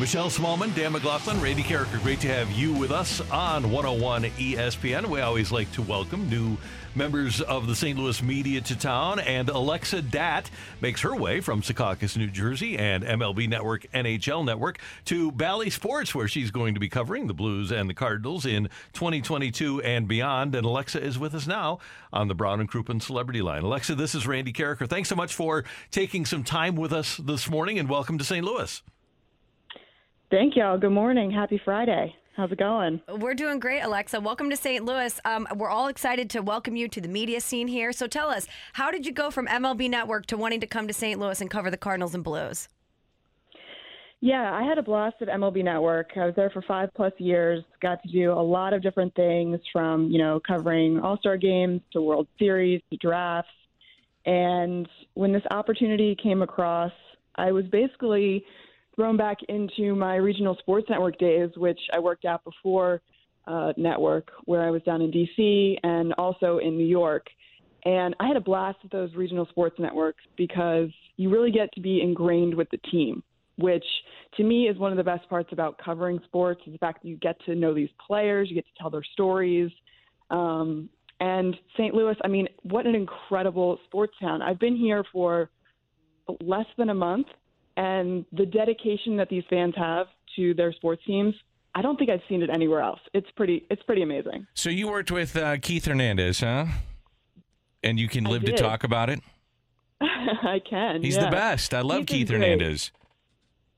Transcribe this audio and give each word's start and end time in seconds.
Michelle 0.00 0.30
Smallmon, 0.30 0.74
Dan 0.74 0.92
McLaughlin, 0.92 1.38
Randy 1.42 1.62
Karraker, 1.62 2.02
great 2.02 2.20
to 2.20 2.28
have 2.28 2.50
you 2.52 2.72
with 2.72 2.90
us 2.90 3.20
on 3.30 3.70
101 3.70 4.22
ESPN. 4.22 5.04
We 5.04 5.20
always 5.20 5.52
like 5.52 5.70
to 5.72 5.82
welcome 5.82 6.26
new 6.30 6.56
members 6.94 7.42
of 7.42 7.66
the 7.66 7.76
St. 7.76 7.98
Louis 7.98 8.22
media 8.22 8.62
to 8.62 8.78
town, 8.78 9.20
and 9.20 9.50
Alexa 9.50 10.00
Datt 10.00 10.50
makes 10.80 11.02
her 11.02 11.14
way 11.14 11.42
from 11.42 11.60
Secaucus, 11.60 12.16
New 12.16 12.28
Jersey, 12.28 12.78
and 12.78 13.04
MLB 13.04 13.46
Network, 13.46 13.92
NHL 13.92 14.42
Network 14.42 14.78
to 15.04 15.32
Bally 15.32 15.68
Sports, 15.68 16.14
where 16.14 16.28
she's 16.28 16.50
going 16.50 16.72
to 16.72 16.80
be 16.80 16.88
covering 16.88 17.26
the 17.26 17.34
Blues 17.34 17.70
and 17.70 17.88
the 17.88 17.94
Cardinals 17.94 18.46
in 18.46 18.70
2022 18.94 19.82
and 19.82 20.08
beyond. 20.08 20.54
And 20.54 20.64
Alexa 20.64 21.02
is 21.02 21.18
with 21.18 21.34
us 21.34 21.46
now 21.46 21.78
on 22.10 22.26
the 22.26 22.34
Brown 22.34 22.58
and 22.58 22.70
Crouppen 22.70 23.02
Celebrity 23.02 23.42
Line. 23.42 23.64
Alexa, 23.64 23.96
this 23.96 24.14
is 24.14 24.26
Randy 24.26 24.54
Karraker. 24.54 24.88
Thanks 24.88 25.10
so 25.10 25.14
much 25.14 25.34
for 25.34 25.62
taking 25.90 26.24
some 26.24 26.42
time 26.42 26.74
with 26.74 26.94
us 26.94 27.18
this 27.18 27.50
morning, 27.50 27.78
and 27.78 27.86
welcome 27.86 28.16
to 28.16 28.24
St. 28.24 28.42
Louis. 28.42 28.80
Thank 30.30 30.54
y'all. 30.54 30.78
Good 30.78 30.92
morning. 30.92 31.28
Happy 31.32 31.60
Friday. 31.64 32.14
How's 32.36 32.52
it 32.52 32.58
going? 32.58 33.00
We're 33.18 33.34
doing 33.34 33.58
great, 33.58 33.80
Alexa. 33.80 34.20
Welcome 34.20 34.48
to 34.50 34.56
St. 34.56 34.84
Louis. 34.84 35.20
Um, 35.24 35.48
we're 35.56 35.68
all 35.68 35.88
excited 35.88 36.30
to 36.30 36.40
welcome 36.40 36.76
you 36.76 36.86
to 36.86 37.00
the 37.00 37.08
media 37.08 37.40
scene 37.40 37.66
here. 37.66 37.90
So 37.92 38.06
tell 38.06 38.28
us, 38.28 38.46
how 38.74 38.92
did 38.92 39.04
you 39.04 39.10
go 39.10 39.32
from 39.32 39.48
MLB 39.48 39.90
Network 39.90 40.26
to 40.26 40.36
wanting 40.36 40.60
to 40.60 40.68
come 40.68 40.86
to 40.86 40.94
St. 40.94 41.18
Louis 41.18 41.40
and 41.40 41.50
cover 41.50 41.68
the 41.68 41.76
Cardinals 41.76 42.14
and 42.14 42.22
Blues? 42.22 42.68
Yeah, 44.20 44.54
I 44.54 44.62
had 44.62 44.78
a 44.78 44.82
blast 44.82 45.16
at 45.20 45.26
MLB 45.26 45.64
Network. 45.64 46.10
I 46.14 46.26
was 46.26 46.36
there 46.36 46.50
for 46.50 46.62
five 46.62 46.90
plus 46.94 47.12
years. 47.18 47.64
Got 47.82 48.00
to 48.04 48.08
do 48.08 48.30
a 48.30 48.34
lot 48.34 48.72
of 48.72 48.82
different 48.82 49.12
things 49.16 49.58
from, 49.72 50.12
you 50.12 50.18
know, 50.18 50.40
covering 50.46 51.00
All 51.00 51.18
Star 51.18 51.38
games 51.38 51.80
to 51.92 52.00
World 52.00 52.28
Series 52.38 52.80
to 52.90 52.96
drafts. 52.98 53.50
And 54.26 54.88
when 55.14 55.32
this 55.32 55.42
opportunity 55.50 56.16
came 56.22 56.40
across, 56.40 56.92
I 57.34 57.50
was 57.50 57.64
basically 57.72 58.44
thrown 59.00 59.16
back 59.16 59.38
into 59.48 59.94
my 59.94 60.16
regional 60.16 60.54
sports 60.58 60.86
network 60.90 61.18
days, 61.18 61.48
which 61.56 61.80
I 61.90 61.98
worked 61.98 62.26
at 62.26 62.44
before 62.44 63.00
uh, 63.46 63.72
network, 63.78 64.30
where 64.44 64.62
I 64.62 64.70
was 64.70 64.82
down 64.82 65.00
in 65.00 65.10
DC 65.10 65.78
and 65.82 66.12
also 66.18 66.58
in 66.58 66.76
New 66.76 66.84
York. 66.84 67.26
And 67.86 68.14
I 68.20 68.28
had 68.28 68.36
a 68.36 68.42
blast 68.42 68.76
with 68.82 68.92
those 68.92 69.14
regional 69.14 69.46
sports 69.46 69.76
networks 69.78 70.22
because 70.36 70.90
you 71.16 71.30
really 71.30 71.50
get 71.50 71.72
to 71.72 71.80
be 71.80 72.02
ingrained 72.02 72.54
with 72.54 72.68
the 72.68 72.76
team, 72.90 73.22
which 73.56 73.86
to 74.36 74.44
me 74.44 74.68
is 74.68 74.76
one 74.76 74.92
of 74.92 74.98
the 74.98 75.04
best 75.04 75.26
parts 75.30 75.48
about 75.50 75.78
covering 75.82 76.20
sports 76.26 76.60
is 76.66 76.74
the 76.74 76.78
fact 76.78 77.02
that 77.02 77.08
you 77.08 77.16
get 77.16 77.42
to 77.46 77.54
know 77.54 77.72
these 77.72 77.88
players, 78.06 78.50
you 78.50 78.54
get 78.54 78.66
to 78.66 78.82
tell 78.82 78.90
their 78.90 79.02
stories. 79.14 79.70
Um, 80.28 80.90
and 81.20 81.56
St. 81.78 81.94
Louis, 81.94 82.16
I 82.22 82.28
mean, 82.28 82.48
what 82.64 82.86
an 82.86 82.94
incredible 82.94 83.78
sports 83.86 84.12
town. 84.20 84.42
I've 84.42 84.60
been 84.60 84.76
here 84.76 85.04
for 85.10 85.48
less 86.42 86.66
than 86.76 86.90
a 86.90 86.94
month, 86.94 87.28
and 87.80 88.24
the 88.32 88.46
dedication 88.46 89.16
that 89.16 89.28
these 89.28 89.44
fans 89.48 89.74
have 89.76 90.06
to 90.36 90.54
their 90.54 90.72
sports 90.72 91.02
teams 91.06 91.34
I 91.74 91.82
don't 91.82 91.96
think 91.96 92.10
I've 92.10 92.22
seen 92.28 92.42
it 92.42 92.50
anywhere 92.50 92.80
else. 92.80 92.98
It's 93.14 93.30
pretty 93.36 93.64
it's 93.70 93.82
pretty 93.84 94.02
amazing. 94.02 94.46
So 94.54 94.70
you 94.70 94.88
worked 94.88 95.12
with 95.12 95.36
uh, 95.36 95.56
Keith 95.58 95.84
Hernandez, 95.84 96.40
huh? 96.40 96.66
And 97.82 97.98
you 97.98 98.08
can 98.08 98.24
live 98.24 98.44
to 98.44 98.56
talk 98.56 98.82
about 98.82 99.08
it. 99.08 99.20
I 100.00 100.60
can. 100.68 101.02
He's 101.02 101.16
yeah. 101.16 101.26
the 101.26 101.30
best. 101.30 101.72
I 101.72 101.82
love 101.82 102.06
Keith 102.06 102.26
Keith. 102.26 102.30
Hernandez. 102.30 102.90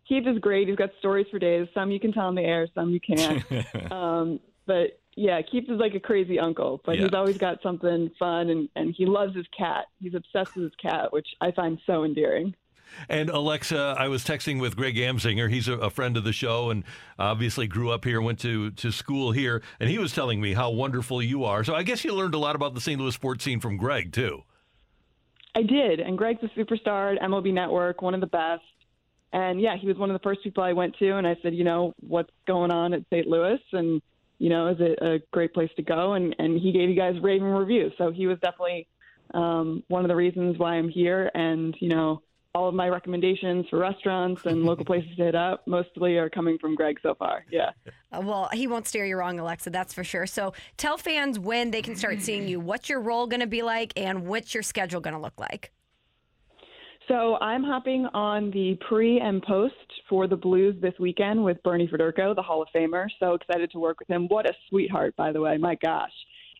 Keith 0.08 0.26
is 0.26 0.38
great. 0.38 0.68
He's 0.68 0.76
got 0.76 0.90
stories 0.98 1.26
for 1.30 1.38
days. 1.38 1.68
Some 1.74 1.90
you 1.90 2.00
can 2.00 2.12
tell 2.12 2.26
on 2.26 2.34
the 2.34 2.42
air, 2.42 2.66
some 2.74 2.90
you 2.90 3.00
can't. 3.00 3.44
um, 3.92 4.40
but 4.66 4.98
yeah, 5.14 5.40
Keith 5.42 5.64
is 5.68 5.78
like 5.78 5.94
a 5.94 6.00
crazy 6.00 6.38
uncle, 6.38 6.80
but 6.84 6.96
Yeah. 6.96 7.02
he's 7.02 7.14
always 7.14 7.38
got 7.38 7.62
something 7.62 8.10
fun 8.18 8.48
and, 8.48 8.68
and 8.74 8.94
he 8.96 9.06
loves 9.06 9.36
his 9.36 9.46
cat. 9.56 9.84
He's 10.00 10.14
obsessed 10.14 10.56
with 10.56 10.64
his 10.64 10.74
cat, 10.80 11.12
which 11.12 11.28
I 11.40 11.50
find 11.52 11.78
so 11.86 12.04
endearing. 12.04 12.54
And 13.08 13.30
Alexa, 13.30 13.96
I 13.98 14.08
was 14.08 14.24
texting 14.24 14.60
with 14.60 14.76
Greg 14.76 14.96
Amsinger. 14.96 15.50
He's 15.50 15.68
a, 15.68 15.74
a 15.74 15.90
friend 15.90 16.16
of 16.16 16.24
the 16.24 16.32
show 16.32 16.70
and 16.70 16.84
obviously 17.18 17.66
grew 17.66 17.90
up 17.90 18.04
here, 18.04 18.20
went 18.20 18.40
to, 18.40 18.70
to 18.72 18.90
school 18.90 19.32
here, 19.32 19.62
and 19.80 19.88
he 19.88 19.98
was 19.98 20.12
telling 20.12 20.40
me 20.40 20.54
how 20.54 20.70
wonderful 20.70 21.22
you 21.22 21.44
are. 21.44 21.64
So 21.64 21.74
I 21.74 21.82
guess 21.82 22.04
you 22.04 22.14
learned 22.14 22.34
a 22.34 22.38
lot 22.38 22.56
about 22.56 22.74
the 22.74 22.80
St. 22.80 23.00
Louis 23.00 23.14
sports 23.14 23.44
scene 23.44 23.60
from 23.60 23.76
Greg, 23.76 24.12
too. 24.12 24.42
I 25.54 25.62
did, 25.62 26.00
and 26.00 26.16
Greg's 26.16 26.42
a 26.42 26.58
superstar 26.58 27.14
at 27.14 27.22
MLB 27.22 27.52
Network, 27.52 28.00
one 28.00 28.14
of 28.14 28.20
the 28.20 28.26
best. 28.26 28.62
And 29.32 29.60
yeah, 29.60 29.76
he 29.76 29.86
was 29.86 29.96
one 29.96 30.10
of 30.10 30.14
the 30.14 30.22
first 30.22 30.42
people 30.42 30.62
I 30.62 30.72
went 30.72 30.96
to, 30.98 31.16
and 31.16 31.26
I 31.26 31.36
said, 31.42 31.54
you 31.54 31.64
know, 31.64 31.94
what's 32.00 32.30
going 32.46 32.70
on 32.70 32.92
at 32.92 33.02
St. 33.10 33.26
Louis, 33.26 33.60
and 33.72 34.02
you 34.38 34.48
know, 34.48 34.68
is 34.68 34.76
it 34.80 34.98
a 35.00 35.20
great 35.30 35.54
place 35.54 35.70
to 35.76 35.82
go? 35.82 36.14
And 36.14 36.34
and 36.38 36.58
he 36.58 36.72
gave 36.72 36.88
you 36.88 36.96
guys 36.96 37.14
raving 37.22 37.46
reviews, 37.46 37.92
so 37.96 38.10
he 38.10 38.26
was 38.26 38.38
definitely 38.40 38.86
um, 39.32 39.82
one 39.88 40.04
of 40.04 40.08
the 40.08 40.16
reasons 40.16 40.58
why 40.58 40.74
I'm 40.74 40.88
here. 40.88 41.30
And 41.34 41.74
you 41.80 41.88
know, 41.88 42.22
all 42.54 42.68
of 42.68 42.74
my 42.74 42.88
recommendations 42.88 43.66
for 43.70 43.78
restaurants 43.78 44.44
and 44.44 44.64
local 44.64 44.84
places 44.84 45.16
to 45.16 45.24
hit 45.24 45.34
up 45.34 45.66
mostly 45.66 46.18
are 46.18 46.28
coming 46.28 46.58
from 46.58 46.74
Greg 46.74 46.98
so 47.02 47.14
far. 47.14 47.44
Yeah. 47.50 47.70
Uh, 48.12 48.20
well, 48.22 48.50
he 48.52 48.66
won't 48.66 48.86
steer 48.86 49.06
you 49.06 49.16
wrong, 49.16 49.38
Alexa, 49.40 49.70
that's 49.70 49.94
for 49.94 50.04
sure. 50.04 50.26
So 50.26 50.52
tell 50.76 50.98
fans 50.98 51.38
when 51.38 51.70
they 51.70 51.80
can 51.80 51.96
start 51.96 52.20
seeing 52.20 52.46
you, 52.46 52.60
what's 52.60 52.90
your 52.90 53.00
role 53.00 53.26
going 53.26 53.40
to 53.40 53.46
be 53.46 53.62
like, 53.62 53.94
and 53.96 54.26
what's 54.26 54.52
your 54.52 54.62
schedule 54.62 55.00
going 55.00 55.14
to 55.14 55.20
look 55.20 55.40
like? 55.40 55.72
So 57.08 57.36
I'm 57.40 57.64
hopping 57.64 58.06
on 58.12 58.50
the 58.50 58.78
pre 58.86 59.18
and 59.18 59.42
post 59.42 59.74
for 60.08 60.28
the 60.28 60.36
Blues 60.36 60.76
this 60.80 60.94
weekend 61.00 61.42
with 61.42 61.60
Bernie 61.62 61.88
Federko, 61.88 62.36
the 62.36 62.42
Hall 62.42 62.62
of 62.62 62.68
Famer. 62.74 63.06
So 63.18 63.34
excited 63.34 63.70
to 63.72 63.78
work 63.78 63.98
with 63.98 64.08
him. 64.08 64.28
What 64.28 64.48
a 64.48 64.52
sweetheart, 64.68 65.16
by 65.16 65.32
the 65.32 65.40
way. 65.40 65.56
My 65.56 65.74
gosh. 65.76 66.12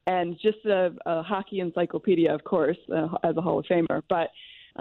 And 0.07 0.37
just 0.43 0.65
a, 0.65 0.91
a 1.07 1.23
hockey 1.23 1.61
encyclopedia, 1.61 2.35
of 2.35 2.43
course, 2.43 2.79
uh, 2.93 3.09
as 3.23 3.37
a 3.37 3.41
Hall 3.41 3.61
of 3.61 3.67
Famer, 3.67 4.03
but 4.09 4.31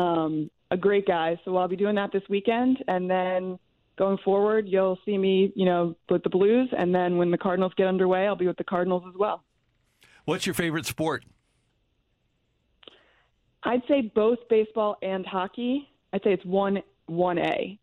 um, 0.02 0.50
a 0.72 0.78
great 0.78 1.06
guy. 1.06 1.40
So 1.46 1.56
I'll 1.58 1.68
be 1.68 1.76
doing 1.76 1.96
that 1.96 2.12
this 2.12 2.24
weekend. 2.30 2.84
And 2.88 3.10
then 3.10 3.60
going 3.98 4.18
forward, 4.24 4.68
you'll 4.68 4.98
see 5.06 5.18
me, 5.18 5.52
you 5.56 5.66
know, 5.66 5.96
with 6.10 6.24
the 6.24 6.30
Blues. 6.30 6.70
And 6.76 6.96
then 6.96 7.18
when 7.18 7.30
the 7.30 7.38
Cardinals 7.38 7.74
get 7.78 7.88
underway, 7.88 8.26
I'll 8.26 8.36
be 8.36 8.48
with 8.48 8.58
the 8.58 8.64
Cardinals 8.64 9.04
as 9.08 9.14
well. 9.20 9.44
What's 10.26 10.46
your 10.46 10.56
favorite 10.56 10.86
sport? 10.86 11.26
I'd 13.64 13.84
say 13.88 14.02
both 14.16 14.40
baseball 14.50 14.98
and 15.04 15.26
hockey. 15.26 15.88
I'd 16.14 16.24
say 16.24 16.34
it's 16.34 16.46
one 16.46 16.82
one 17.06 17.38
A 17.38 17.78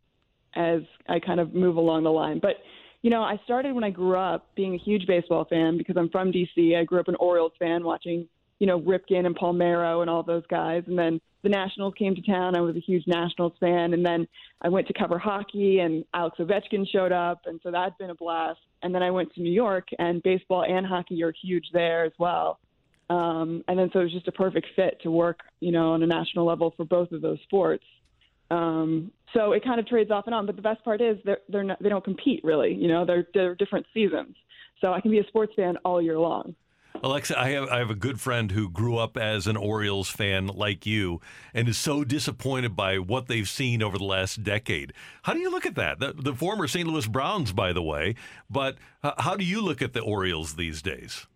as 0.54 0.80
I 1.08 1.20
kind 1.20 1.38
of 1.38 1.54
move 1.54 1.76
along 1.76 2.04
the 2.04 2.10
line. 2.10 2.40
But 2.40 2.56
you 3.02 3.10
know, 3.10 3.22
I 3.22 3.38
started 3.44 3.74
when 3.74 3.84
I 3.84 3.90
grew 3.90 4.16
up 4.16 4.48
being 4.56 4.74
a 4.74 4.78
huge 4.78 5.06
baseball 5.06 5.44
fan 5.44 5.78
because 5.78 5.96
I'm 5.96 6.08
from 6.10 6.32
DC. 6.32 6.76
I 6.76 6.82
grew 6.82 6.98
up 6.98 7.06
an 7.08 7.14
Orioles 7.20 7.52
fan, 7.58 7.84
watching 7.84 8.28
you 8.58 8.66
know 8.66 8.80
Ripken 8.80 9.26
and 9.26 9.36
Palmeiro 9.36 10.00
and 10.00 10.10
all 10.10 10.22
those 10.22 10.46
guys. 10.48 10.82
And 10.86 10.98
then 10.98 11.20
the 11.42 11.48
Nationals 11.48 11.94
came 11.98 12.14
to 12.14 12.22
town. 12.22 12.56
I 12.56 12.60
was 12.60 12.76
a 12.76 12.80
huge 12.80 13.04
Nationals 13.06 13.52
fan. 13.60 13.94
And 13.94 14.04
then 14.04 14.26
I 14.60 14.68
went 14.68 14.86
to 14.88 14.92
cover 14.92 15.18
hockey, 15.18 15.78
and 15.80 16.04
Alex 16.14 16.38
Ovechkin 16.38 16.86
showed 16.90 17.12
up, 17.12 17.42
and 17.46 17.60
so 17.62 17.70
that's 17.70 17.96
been 17.98 18.10
a 18.10 18.14
blast. 18.14 18.60
And 18.82 18.94
then 18.94 19.02
I 19.02 19.10
went 19.10 19.32
to 19.34 19.42
New 19.42 19.52
York, 19.52 19.88
and 19.98 20.22
baseball 20.22 20.64
and 20.64 20.86
hockey 20.86 21.22
are 21.22 21.32
huge 21.42 21.66
there 21.72 22.04
as 22.04 22.12
well. 22.18 22.58
Um, 23.10 23.64
and 23.68 23.78
then 23.78 23.88
so 23.92 24.00
it 24.00 24.04
was 24.04 24.12
just 24.12 24.28
a 24.28 24.32
perfect 24.32 24.66
fit 24.76 25.00
to 25.02 25.10
work, 25.10 25.40
you 25.60 25.72
know, 25.72 25.92
on 25.92 26.02
a 26.02 26.06
national 26.06 26.44
level 26.44 26.74
for 26.76 26.84
both 26.84 27.10
of 27.12 27.22
those 27.22 27.38
sports. 27.44 27.84
Um, 28.50 29.12
so 29.34 29.52
it 29.52 29.64
kind 29.64 29.80
of 29.80 29.86
trades 29.86 30.10
off 30.10 30.26
and 30.26 30.34
on. 30.34 30.46
But 30.46 30.56
the 30.56 30.62
best 30.62 30.84
part 30.84 31.00
is 31.00 31.16
they're, 31.24 31.38
they're 31.48 31.64
not, 31.64 31.82
they 31.82 31.88
don't 31.88 32.04
compete 32.04 32.42
really. 32.44 32.74
You 32.74 32.88
know, 32.88 33.06
they're, 33.06 33.26
they're 33.32 33.54
different 33.54 33.86
seasons. 33.94 34.36
So 34.80 34.92
I 34.92 35.00
can 35.00 35.10
be 35.10 35.18
a 35.18 35.26
sports 35.26 35.52
fan 35.56 35.76
all 35.84 36.00
year 36.02 36.18
long. 36.18 36.54
Alexa, 37.02 37.38
I 37.38 37.50
have 37.50 37.68
I 37.68 37.78
have 37.78 37.90
a 37.90 37.94
good 37.94 38.20
friend 38.20 38.50
who 38.50 38.68
grew 38.68 38.98
up 38.98 39.16
as 39.16 39.46
an 39.46 39.56
Orioles 39.56 40.08
fan 40.08 40.48
like 40.48 40.84
you 40.84 41.20
and 41.54 41.68
is 41.68 41.78
so 41.78 42.02
disappointed 42.02 42.74
by 42.74 42.98
what 42.98 43.28
they've 43.28 43.48
seen 43.48 43.82
over 43.82 43.98
the 43.98 44.04
last 44.04 44.42
decade. 44.42 44.92
How 45.22 45.32
do 45.32 45.38
you 45.38 45.50
look 45.50 45.64
at 45.64 45.76
that? 45.76 46.00
The, 46.00 46.12
the 46.12 46.34
former 46.34 46.66
St. 46.66 46.88
Louis 46.88 47.06
Browns, 47.06 47.52
by 47.52 47.72
the 47.72 47.82
way, 47.82 48.16
but 48.50 48.78
uh, 49.02 49.12
how 49.18 49.36
do 49.36 49.44
you 49.44 49.60
look 49.60 49.80
at 49.80 49.92
the 49.92 50.00
Orioles 50.00 50.56
these 50.56 50.82
days? 50.82 51.26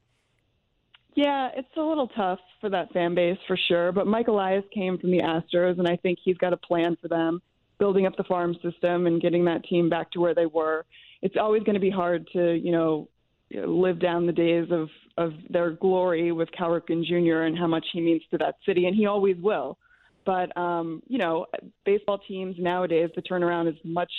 Yeah, 1.14 1.50
it's 1.54 1.68
a 1.76 1.82
little 1.82 2.08
tough 2.08 2.38
for 2.60 2.70
that 2.70 2.92
fan 2.92 3.14
base 3.14 3.38
for 3.46 3.58
sure. 3.68 3.92
But 3.92 4.06
Mike 4.06 4.28
Elias 4.28 4.64
came 4.72 4.98
from 4.98 5.10
the 5.10 5.20
Astros, 5.20 5.78
and 5.78 5.86
I 5.86 5.96
think 5.96 6.18
he's 6.24 6.38
got 6.38 6.52
a 6.52 6.56
plan 6.56 6.96
for 7.00 7.08
them, 7.08 7.42
building 7.78 8.06
up 8.06 8.16
the 8.16 8.24
farm 8.24 8.56
system 8.62 9.06
and 9.06 9.20
getting 9.20 9.44
that 9.44 9.64
team 9.64 9.90
back 9.90 10.10
to 10.12 10.20
where 10.20 10.34
they 10.34 10.46
were. 10.46 10.86
It's 11.20 11.36
always 11.38 11.62
going 11.62 11.74
to 11.74 11.80
be 11.80 11.90
hard 11.90 12.26
to, 12.32 12.54
you 12.54 12.72
know, 12.72 13.08
live 13.54 14.00
down 14.00 14.26
the 14.26 14.32
days 14.32 14.68
of 14.70 14.88
of 15.18 15.32
their 15.50 15.72
glory 15.72 16.32
with 16.32 16.50
Cal 16.52 16.70
Ripken 16.70 17.04
Jr. 17.04 17.42
and 17.42 17.58
how 17.58 17.66
much 17.66 17.84
he 17.92 18.00
means 18.00 18.22
to 18.30 18.38
that 18.38 18.56
city, 18.66 18.86
and 18.86 18.96
he 18.96 19.06
always 19.06 19.36
will. 19.38 19.78
But 20.24 20.56
um, 20.56 21.02
you 21.06 21.18
know, 21.18 21.46
baseball 21.84 22.18
teams 22.18 22.56
nowadays, 22.58 23.10
the 23.14 23.22
turnaround 23.22 23.68
is 23.68 23.76
much 23.84 24.12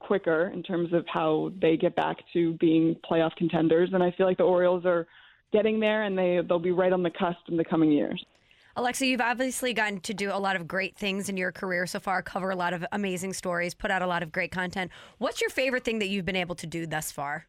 quicker 0.00 0.50
in 0.54 0.62
terms 0.62 0.92
of 0.92 1.04
how 1.12 1.50
they 1.60 1.76
get 1.76 1.96
back 1.96 2.16
to 2.32 2.54
being 2.54 2.96
playoff 3.10 3.34
contenders, 3.36 3.90
and 3.92 4.02
I 4.02 4.10
feel 4.12 4.26
like 4.26 4.38
the 4.38 4.44
Orioles 4.44 4.84
are 4.84 5.06
getting 5.52 5.80
there, 5.80 6.04
and 6.04 6.16
they 6.16 6.40
they'll 6.46 6.58
be 6.58 6.72
right 6.72 6.92
on 6.92 7.02
the 7.02 7.10
cusp 7.10 7.40
in 7.48 7.56
the 7.56 7.64
coming 7.64 7.90
years. 7.90 8.22
Alexa, 8.76 9.06
you've 9.06 9.20
obviously 9.20 9.74
gotten 9.74 9.98
to 10.02 10.14
do 10.14 10.30
a 10.32 10.38
lot 10.38 10.54
of 10.54 10.68
great 10.68 10.96
things 10.96 11.28
in 11.28 11.36
your 11.36 11.50
career 11.50 11.84
so 11.84 11.98
far, 11.98 12.22
cover 12.22 12.50
a 12.50 12.56
lot 12.56 12.72
of 12.72 12.86
amazing 12.92 13.32
stories, 13.32 13.74
put 13.74 13.90
out 13.90 14.02
a 14.02 14.06
lot 14.06 14.22
of 14.22 14.30
great 14.30 14.52
content. 14.52 14.92
What's 15.18 15.40
your 15.40 15.50
favorite 15.50 15.84
thing 15.84 15.98
that 15.98 16.06
you've 16.06 16.24
been 16.24 16.36
able 16.36 16.54
to 16.54 16.66
do 16.66 16.86
thus 16.86 17.10
far? 17.10 17.46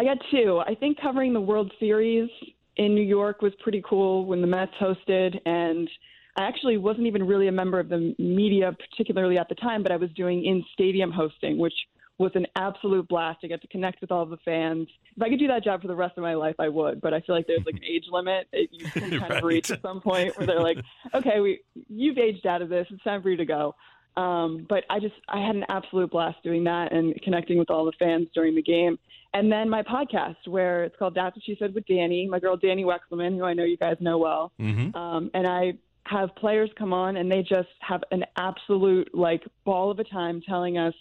I 0.00 0.04
got 0.04 0.18
two. 0.30 0.62
I 0.64 0.74
think 0.74 1.00
covering 1.00 1.32
the 1.32 1.40
World 1.40 1.72
Series 1.80 2.30
in 2.76 2.94
New 2.94 3.02
York 3.02 3.42
was 3.42 3.52
pretty 3.62 3.82
cool 3.88 4.26
when 4.26 4.40
the 4.40 4.46
Mets 4.46 4.72
hosted, 4.80 5.36
and 5.44 5.88
I 6.36 6.44
actually 6.44 6.76
wasn't 6.76 7.06
even 7.08 7.26
really 7.26 7.48
a 7.48 7.52
member 7.52 7.80
of 7.80 7.88
the 7.88 8.14
media, 8.18 8.76
particularly 8.90 9.38
at 9.38 9.48
the 9.48 9.56
time, 9.56 9.82
but 9.82 9.90
I 9.90 9.96
was 9.96 10.10
doing 10.12 10.44
in 10.44 10.64
stadium 10.72 11.10
hosting, 11.10 11.58
which 11.58 11.74
was 12.18 12.30
an 12.34 12.46
absolute 12.56 13.08
blast. 13.08 13.38
I 13.42 13.48
got 13.48 13.60
to 13.62 13.68
connect 13.68 14.00
with 14.00 14.10
all 14.12 14.26
the 14.26 14.36
fans. 14.44 14.88
If 15.16 15.22
I 15.22 15.28
could 15.28 15.38
do 15.38 15.48
that 15.48 15.64
job 15.64 15.82
for 15.82 15.88
the 15.88 15.94
rest 15.96 16.16
of 16.16 16.22
my 16.22 16.34
life, 16.34 16.56
I 16.58 16.68
would. 16.68 17.00
But 17.00 17.14
I 17.14 17.20
feel 17.20 17.34
like 17.34 17.46
there's 17.46 17.64
like 17.66 17.76
an 17.76 17.84
age 17.84 18.04
limit 18.10 18.48
that 18.52 18.68
you 18.72 18.88
can 18.90 19.10
kind 19.18 19.22
Right. 19.22 19.38
of 19.38 19.44
reach 19.44 19.70
at 19.70 19.82
some 19.82 20.00
point 20.00 20.36
where 20.36 20.46
they're 20.46 20.60
like, 20.62 20.78
okay, 21.14 21.40
we 21.40 21.60
you've 21.88 22.18
aged 22.18 22.46
out 22.46 22.62
of 22.62 22.68
this. 22.68 22.86
It's 22.90 23.02
time 23.02 23.22
for 23.22 23.30
you 23.30 23.36
to 23.36 23.44
go. 23.44 23.74
Um, 24.18 24.66
but 24.68 24.84
I 24.90 24.98
just 24.98 25.14
I 25.28 25.38
had 25.40 25.54
an 25.54 25.64
absolute 25.68 26.10
blast 26.10 26.42
doing 26.42 26.64
that 26.64 26.92
and 26.92 27.14
connecting 27.22 27.56
with 27.56 27.70
all 27.70 27.84
the 27.84 27.92
fans 28.00 28.26
during 28.34 28.56
the 28.56 28.62
game. 28.62 28.98
And 29.32 29.52
then 29.52 29.70
my 29.70 29.82
podcast, 29.82 30.36
where 30.46 30.84
it's 30.84 30.96
called 30.98 31.14
That's 31.14 31.36
What 31.36 31.44
She 31.44 31.56
Said 31.58 31.72
with 31.72 31.86
Dani, 31.86 32.28
my 32.28 32.40
girl 32.40 32.56
Dani 32.56 32.84
Wexelman, 32.84 33.36
who 33.36 33.44
I 33.44 33.54
know 33.54 33.62
you 33.62 33.76
guys 33.76 33.96
know 34.00 34.18
well. 34.18 34.52
Mm-hmm. 34.60 34.96
Um, 34.96 35.30
and 35.34 35.46
I 35.46 35.74
have 36.06 36.34
players 36.36 36.70
come 36.76 36.92
on 36.92 37.16
and 37.16 37.30
they 37.30 37.42
just 37.42 37.68
have 37.80 38.02
an 38.10 38.24
absolute 38.36 39.14
like 39.14 39.44
ball 39.64 39.90
of 39.90 40.00
a 40.00 40.04
time 40.04 40.40
telling 40.40 40.78
us 40.78 40.94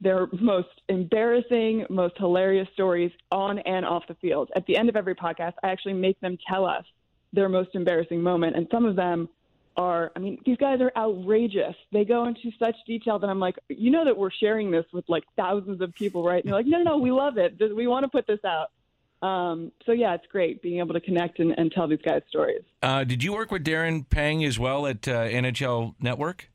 their 0.00 0.26
most 0.40 0.68
embarrassing, 0.88 1.86
most 1.88 2.14
hilarious 2.18 2.66
stories 2.72 3.12
on 3.30 3.60
and 3.60 3.86
off 3.86 4.02
the 4.08 4.14
field. 4.14 4.50
At 4.56 4.66
the 4.66 4.76
end 4.76 4.88
of 4.88 4.96
every 4.96 5.14
podcast, 5.14 5.52
I 5.62 5.68
actually 5.68 5.94
make 5.94 6.18
them 6.20 6.36
tell 6.50 6.66
us 6.66 6.84
their 7.32 7.48
most 7.48 7.74
embarrassing 7.74 8.20
moment. 8.20 8.56
And 8.56 8.66
some 8.72 8.84
of 8.84 8.96
them 8.96 9.28
are, 9.76 10.12
I 10.16 10.18
mean, 10.18 10.38
these 10.44 10.56
guys 10.56 10.80
are 10.80 10.92
outrageous. 10.96 11.74
They 11.92 12.04
go 12.04 12.26
into 12.26 12.50
such 12.58 12.76
detail 12.86 13.18
that 13.18 13.28
I'm 13.28 13.40
like, 13.40 13.56
you 13.68 13.90
know, 13.90 14.04
that 14.04 14.16
we're 14.16 14.30
sharing 14.30 14.70
this 14.70 14.84
with 14.92 15.04
like 15.08 15.24
thousands 15.36 15.80
of 15.80 15.94
people, 15.94 16.24
right? 16.24 16.42
And 16.42 16.52
they're 16.52 16.58
like, 16.58 16.66
no, 16.66 16.78
no, 16.78 16.92
no, 16.92 16.98
we 16.98 17.10
love 17.10 17.38
it. 17.38 17.60
We 17.74 17.86
want 17.86 18.04
to 18.04 18.08
put 18.08 18.26
this 18.26 18.40
out. 18.44 18.70
Um, 19.26 19.72
so 19.84 19.92
yeah, 19.92 20.14
it's 20.14 20.26
great 20.30 20.62
being 20.62 20.78
able 20.78 20.94
to 20.94 21.00
connect 21.00 21.38
and, 21.38 21.52
and 21.58 21.72
tell 21.72 21.88
these 21.88 22.02
guys 22.04 22.22
stories. 22.28 22.62
Uh, 22.82 23.04
did 23.04 23.22
you 23.22 23.32
work 23.32 23.50
with 23.50 23.64
Darren 23.64 24.08
Pang 24.08 24.44
as 24.44 24.58
well 24.58 24.86
at 24.86 25.08
uh, 25.08 25.26
NHL 25.26 25.94
Network? 26.00 26.50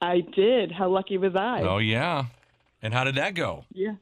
I 0.00 0.20
did. 0.34 0.72
How 0.72 0.88
lucky 0.88 1.18
was 1.18 1.36
I? 1.36 1.62
Oh 1.62 1.78
yeah. 1.78 2.26
And 2.82 2.92
how 2.92 3.04
did 3.04 3.14
that 3.14 3.34
go? 3.34 3.64
Yeah. 3.72 3.94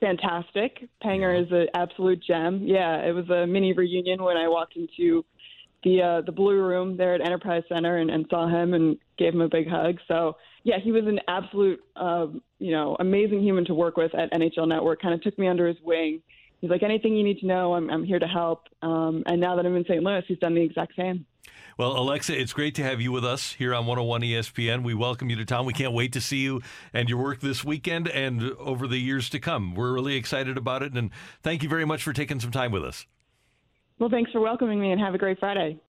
Fantastic. 0.00 0.88
Panger 1.02 1.40
is 1.40 1.52
an 1.52 1.68
absolute 1.72 2.20
gem. 2.22 2.62
Yeah, 2.64 2.96
it 2.96 3.12
was 3.12 3.30
a 3.30 3.46
mini 3.46 3.72
reunion 3.72 4.22
when 4.22 4.36
I 4.36 4.48
walked 4.48 4.76
into 4.76 5.24
the 5.84 6.02
uh, 6.02 6.20
the 6.22 6.32
blue 6.32 6.60
room 6.60 6.96
there 6.96 7.14
at 7.14 7.20
Enterprise 7.20 7.62
Center 7.68 7.98
and, 7.98 8.10
and 8.10 8.26
saw 8.28 8.48
him 8.48 8.74
and 8.74 8.98
gave 9.18 9.34
him 9.34 9.42
a 9.42 9.48
big 9.48 9.68
hug. 9.68 9.98
So 10.08 10.36
yeah, 10.64 10.78
he 10.82 10.90
was 10.90 11.04
an 11.06 11.20
absolute 11.28 11.80
um, 11.96 12.42
you 12.58 12.72
know 12.72 12.96
amazing 12.98 13.42
human 13.42 13.64
to 13.66 13.74
work 13.74 13.96
with 13.96 14.14
at 14.14 14.32
NHL 14.32 14.66
Network. 14.66 15.00
Kind 15.00 15.14
of 15.14 15.22
took 15.22 15.38
me 15.38 15.46
under 15.46 15.68
his 15.68 15.76
wing. 15.84 16.20
He's 16.60 16.70
like 16.70 16.82
anything 16.82 17.14
you 17.14 17.22
need 17.22 17.38
to 17.40 17.46
know, 17.46 17.74
I'm 17.74 17.90
I'm 17.90 18.04
here 18.04 18.18
to 18.18 18.26
help. 18.26 18.68
Um, 18.82 19.22
and 19.26 19.40
now 19.40 19.54
that 19.56 19.66
I'm 19.66 19.76
in 19.76 19.84
St. 19.84 20.02
Louis, 20.02 20.22
he's 20.26 20.38
done 20.38 20.54
the 20.54 20.62
exact 20.62 20.96
same. 20.96 21.26
Well, 21.76 21.98
Alexa, 21.98 22.40
it's 22.40 22.52
great 22.52 22.76
to 22.76 22.84
have 22.84 23.00
you 23.00 23.10
with 23.10 23.24
us 23.24 23.52
here 23.52 23.74
on 23.74 23.86
101 23.86 24.20
ESPN. 24.22 24.84
We 24.84 24.94
welcome 24.94 25.28
you 25.28 25.36
to 25.36 25.44
town. 25.44 25.66
We 25.66 25.72
can't 25.72 25.92
wait 25.92 26.12
to 26.12 26.20
see 26.20 26.38
you 26.38 26.62
and 26.92 27.08
your 27.08 27.20
work 27.20 27.40
this 27.40 27.64
weekend 27.64 28.08
and 28.08 28.52
over 28.60 28.86
the 28.86 28.98
years 28.98 29.28
to 29.30 29.40
come. 29.40 29.74
We're 29.74 29.92
really 29.92 30.14
excited 30.14 30.56
about 30.56 30.84
it, 30.84 30.94
and 30.94 31.10
thank 31.42 31.64
you 31.64 31.68
very 31.68 31.84
much 31.84 32.04
for 32.04 32.12
taking 32.12 32.38
some 32.38 32.52
time 32.52 32.70
with 32.70 32.84
us. 32.84 33.06
Well, 33.98 34.10
thanks 34.10 34.32
for 34.32 34.40
welcoming 34.40 34.80
me 34.80 34.92
and 34.92 35.00
have 35.00 35.14
a 35.14 35.18
great 35.18 35.38
Friday. 35.38 35.78